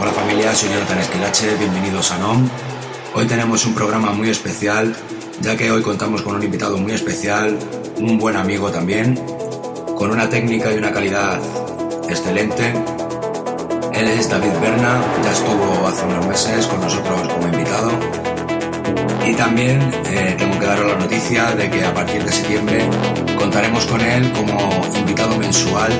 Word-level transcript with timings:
Hola 0.00 0.12
familia, 0.12 0.54
soy 0.54 0.70
Jonathan 0.70 0.98
Esquilache, 0.98 1.56
bienvenidos 1.56 2.10
a 2.10 2.16
NOM. 2.16 2.48
Hoy 3.12 3.26
tenemos 3.26 3.66
un 3.66 3.74
programa 3.74 4.12
muy 4.12 4.30
especial, 4.30 4.96
ya 5.42 5.58
que 5.58 5.70
hoy 5.70 5.82
contamos 5.82 6.22
con 6.22 6.36
un 6.36 6.42
invitado 6.42 6.78
muy 6.78 6.92
especial, 6.92 7.58
un 7.98 8.16
buen 8.16 8.34
amigo 8.36 8.70
también, 8.70 9.20
con 9.98 10.10
una 10.10 10.30
técnica 10.30 10.72
y 10.72 10.78
una 10.78 10.90
calidad 10.90 11.38
excelente. 12.08 12.72
Él 13.92 14.08
es 14.08 14.30
David 14.30 14.52
Berna, 14.62 15.04
ya 15.22 15.32
estuvo 15.32 15.86
hace 15.86 16.06
unos 16.06 16.26
meses 16.26 16.66
con 16.66 16.80
nosotros 16.80 17.28
como 17.34 17.48
invitado. 17.48 17.90
Y 19.26 19.34
también 19.34 19.82
eh, 20.06 20.34
tengo 20.38 20.58
que 20.58 20.64
daros 20.64 20.92
la 20.92 20.98
noticia 20.98 21.54
de 21.54 21.68
que 21.68 21.84
a 21.84 21.92
partir 21.92 22.24
de 22.24 22.32
septiembre 22.32 22.88
contaremos 23.38 23.84
con 23.84 24.00
él 24.00 24.32
como 24.32 24.82
invitado 24.96 25.36
mensual. 25.36 25.92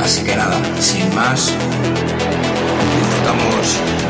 Así 0.00 0.22
que 0.22 0.36
nada, 0.36 0.56
sin 0.80 1.12
más, 1.12 1.52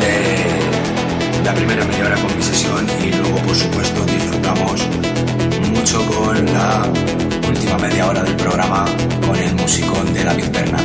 de 0.01 1.43
la 1.45 1.55
primera 1.55 1.85
media 1.85 2.07
hora 2.07 2.17
con 2.17 2.37
mi 2.37 2.43
sesión 2.43 2.87
y 3.03 3.13
luego 3.13 3.39
por 3.39 3.57
supuesto 3.57 4.05
disfrutamos 4.05 4.87
mucho 5.71 6.05
con 6.07 6.45
la 6.47 6.85
última 7.49 7.79
media 7.79 8.07
hora 8.07 8.23
del 8.23 8.37
programa 8.37 8.85
con 9.27 9.37
el 9.37 9.55
musicón 9.55 10.13
de 10.15 10.25
David 10.25 10.47
Berna. 10.53 10.79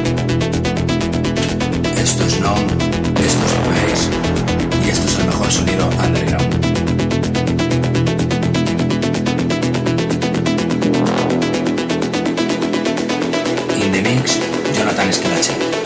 Esto 1.98 2.26
es 2.26 2.40
No, 2.40 2.56
esto 2.56 3.46
es 3.46 3.54
Space 3.62 4.10
y 4.86 4.90
esto 4.90 5.08
es 5.08 5.20
el 5.20 5.26
mejor 5.26 5.52
sonido 5.52 5.88
underground. 5.88 6.54
In 13.84 13.92
the 13.92 14.02
mix, 14.02 14.40
Jonathan 14.78 15.10
Esquilache. 15.10 15.81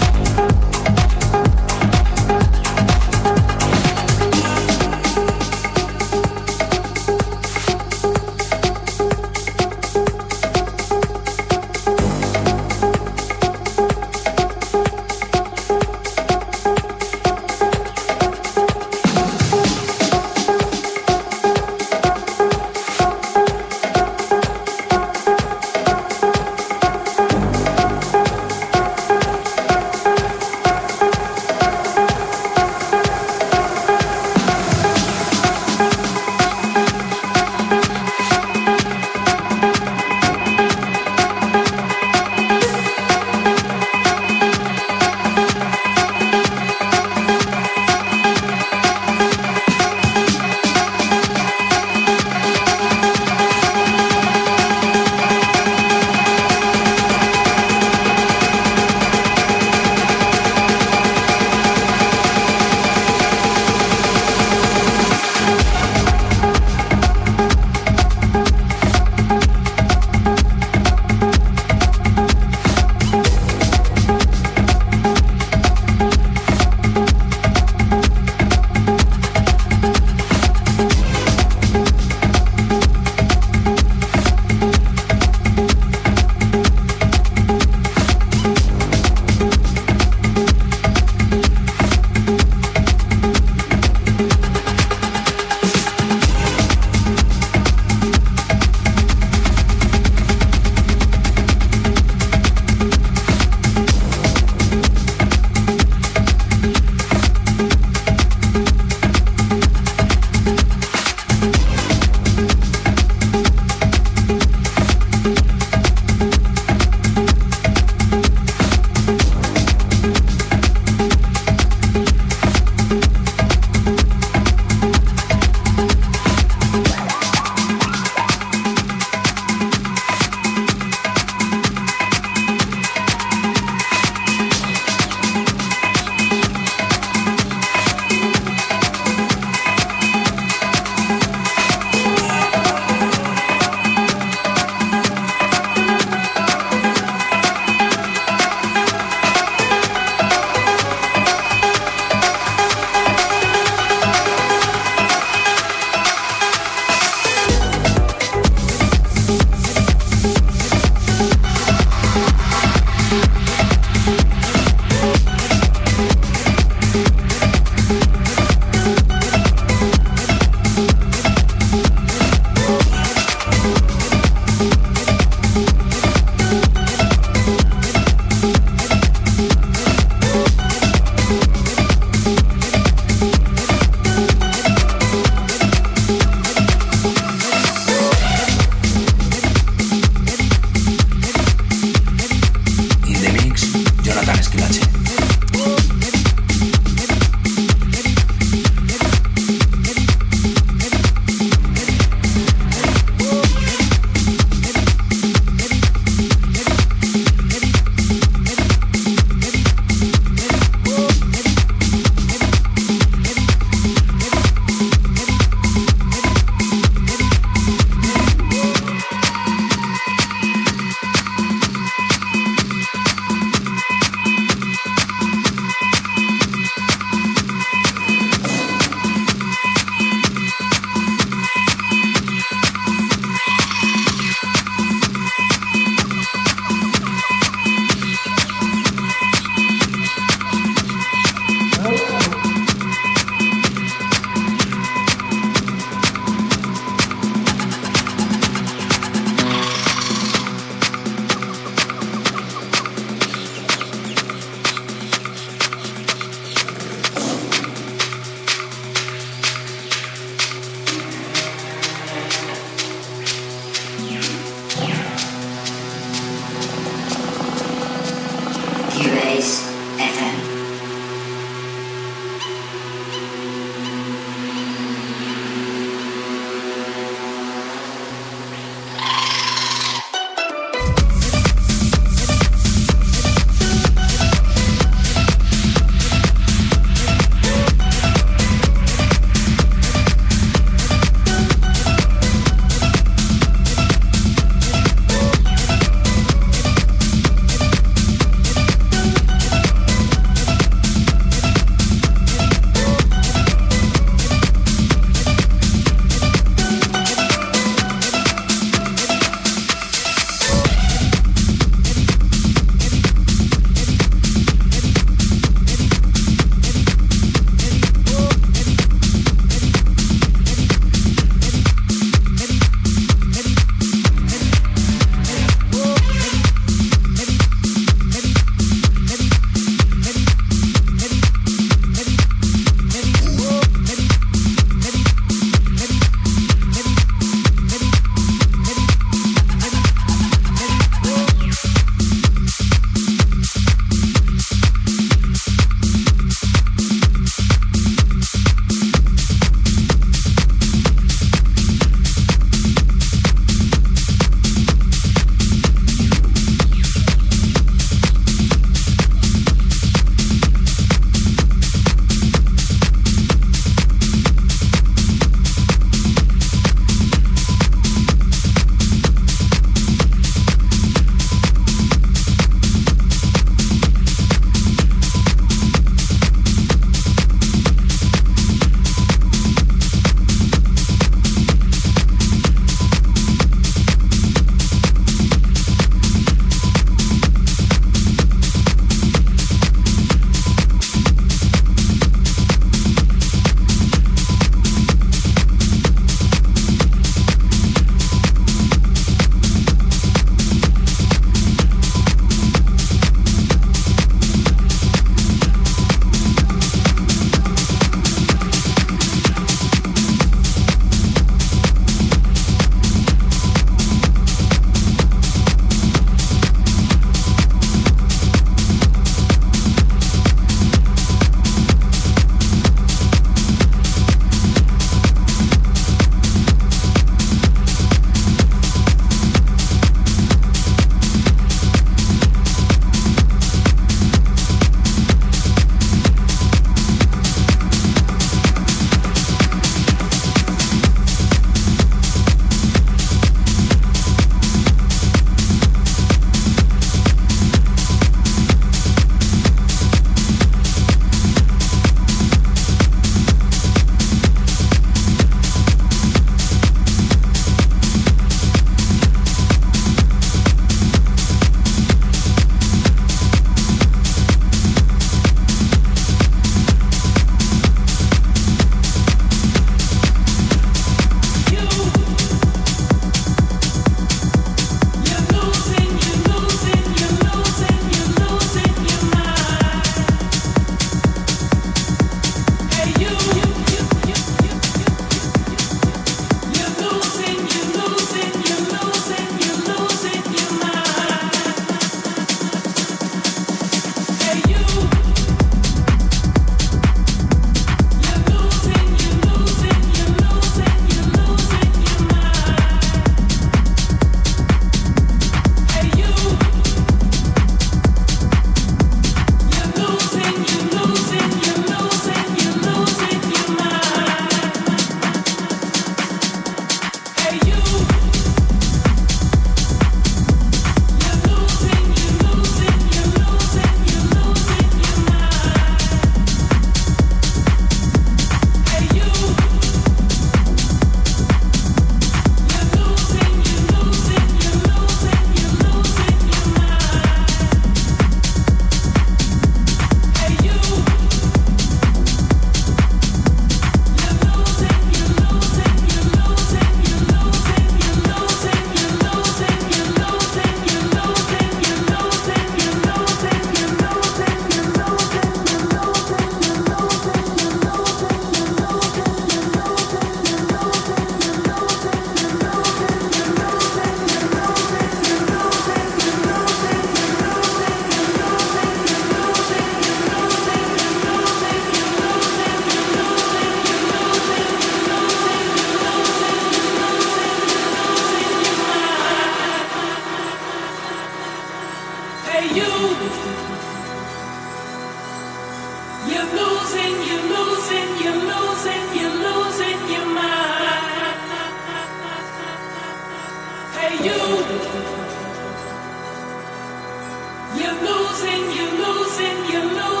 You're 597.53 597.73
losing, 597.73 598.51
you're 598.55 598.71
losing, 598.71 599.51
you're 599.51 599.65
losing. 599.65 600.00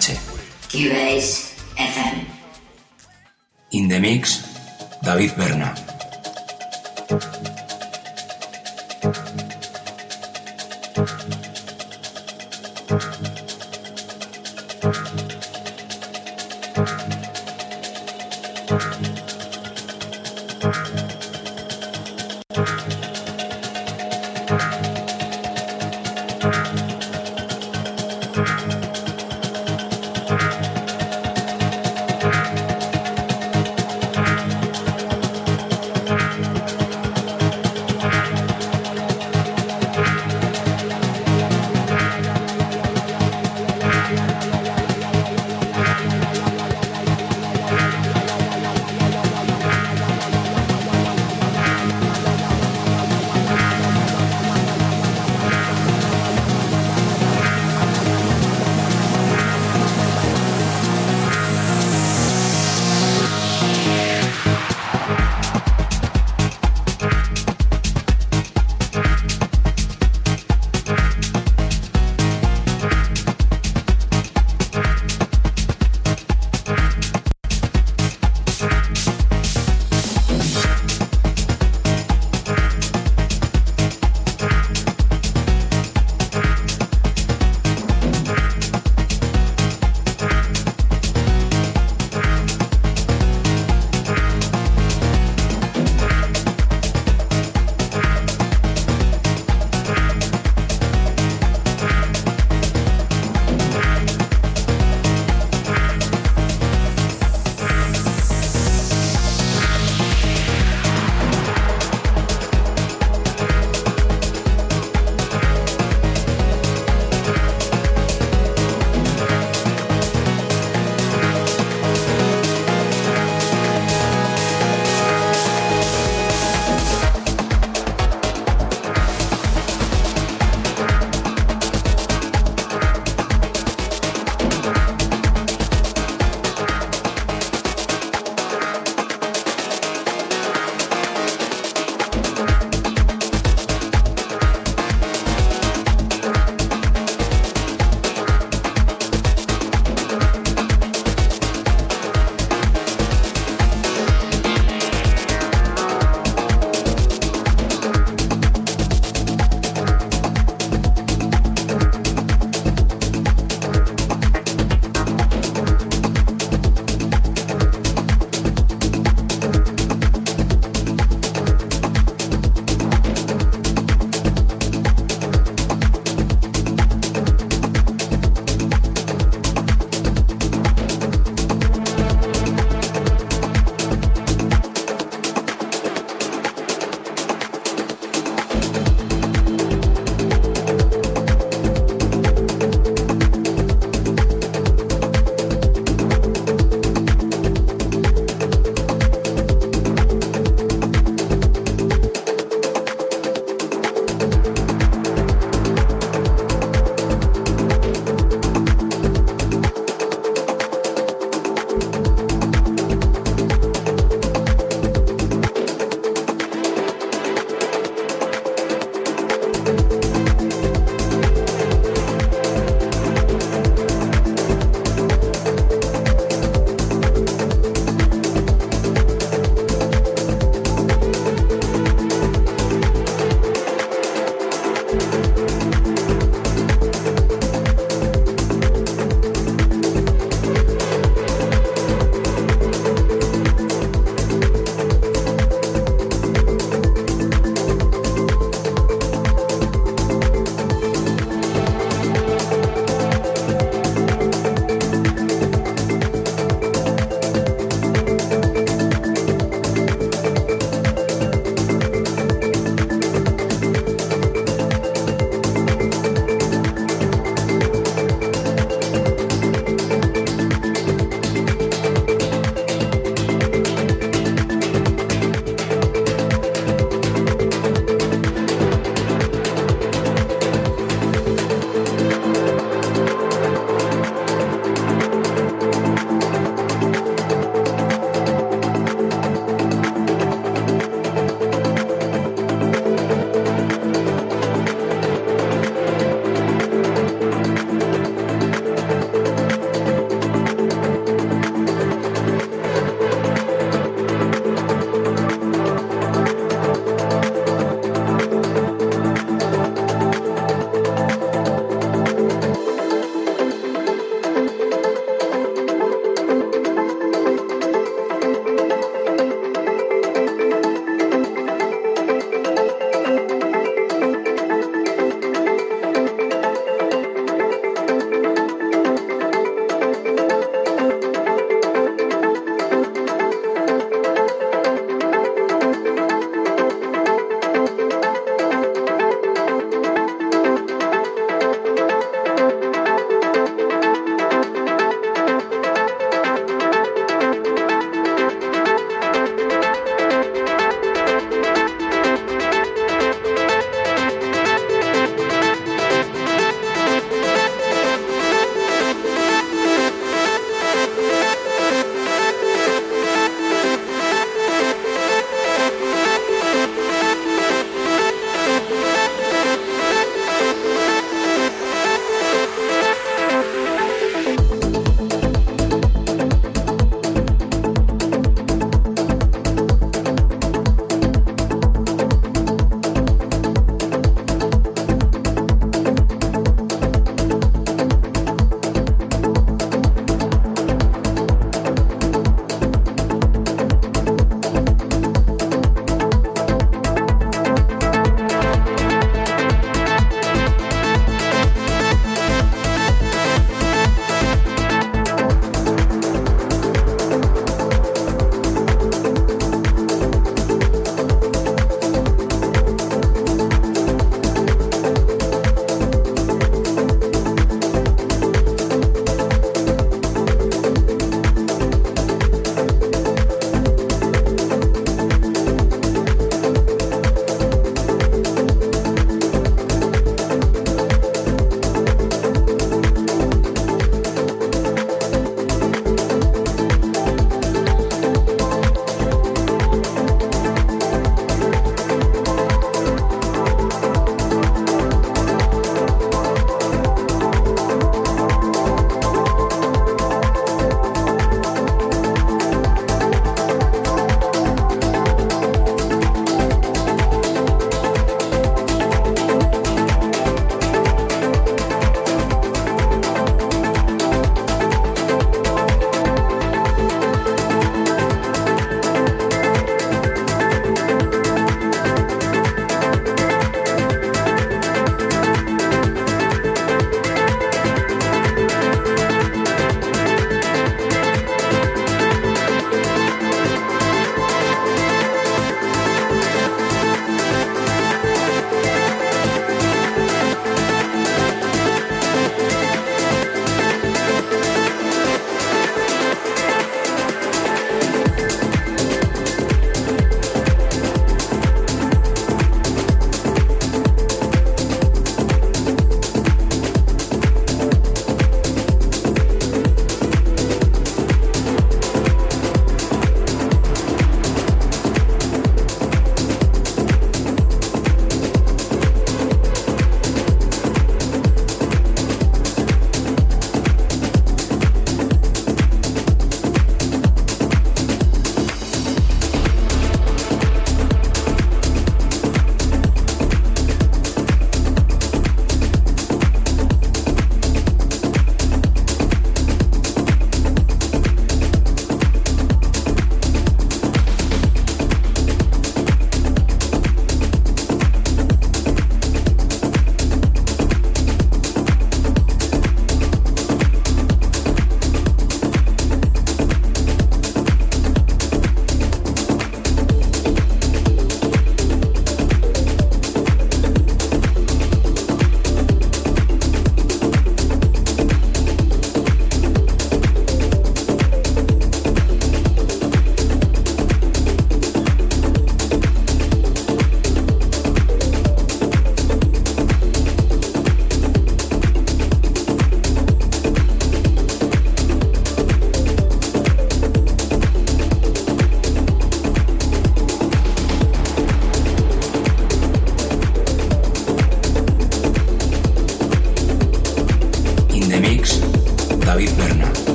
Cubase 0.00 1.60
FM. 1.76 2.24
In 3.72 3.88
the 3.88 4.00
mix, 4.00 4.40
David 5.04 5.36
Berna. 5.36 5.76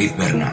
David 0.00 0.16
Berna. 0.16 0.49